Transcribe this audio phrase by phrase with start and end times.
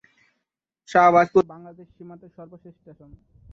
[0.89, 3.09] শাহবাজপুর বাংলাদেশ সীমান্তের সর্বশেষ স্টেশন।